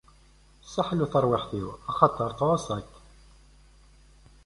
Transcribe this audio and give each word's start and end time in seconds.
Sseḥlu 0.65 1.05
tarwiḥt-iw, 1.11 1.67
axaṭer 1.89 2.29
tɛuṣa-k. 2.39 2.89